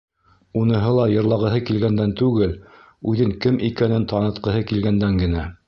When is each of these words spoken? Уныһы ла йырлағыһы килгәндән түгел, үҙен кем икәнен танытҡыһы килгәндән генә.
Уныһы 0.61 0.93
ла 0.99 1.03
йырлағыһы 1.15 1.59
килгәндән 1.67 2.15
түгел, 2.23 2.57
үҙен 3.13 3.37
кем 3.47 3.63
икәнен 3.71 4.11
танытҡыһы 4.15 4.67
килгәндән 4.73 5.25
генә. 5.25 5.49